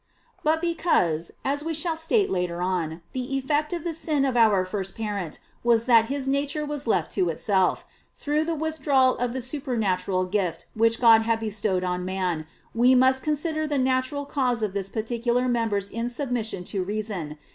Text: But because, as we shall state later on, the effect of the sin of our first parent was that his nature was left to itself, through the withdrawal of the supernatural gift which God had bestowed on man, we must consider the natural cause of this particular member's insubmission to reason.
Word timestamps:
But 0.43 0.61
because, 0.61 1.29
as 1.45 1.63
we 1.63 1.75
shall 1.75 1.95
state 1.95 2.31
later 2.31 2.59
on, 2.59 3.03
the 3.13 3.37
effect 3.37 3.71
of 3.71 3.83
the 3.83 3.93
sin 3.93 4.25
of 4.25 4.35
our 4.35 4.65
first 4.65 4.95
parent 4.95 5.37
was 5.63 5.85
that 5.85 6.05
his 6.05 6.27
nature 6.27 6.65
was 6.65 6.87
left 6.87 7.11
to 7.11 7.29
itself, 7.29 7.85
through 8.15 8.45
the 8.45 8.55
withdrawal 8.55 9.15
of 9.17 9.31
the 9.31 9.43
supernatural 9.43 10.25
gift 10.25 10.65
which 10.73 10.99
God 10.99 11.21
had 11.21 11.39
bestowed 11.39 11.83
on 11.83 12.03
man, 12.03 12.47
we 12.73 12.95
must 12.95 13.21
consider 13.21 13.67
the 13.67 13.77
natural 13.77 14.25
cause 14.25 14.63
of 14.63 14.73
this 14.73 14.89
particular 14.89 15.47
member's 15.47 15.91
insubmission 15.91 16.65
to 16.65 16.83
reason. 16.83 17.37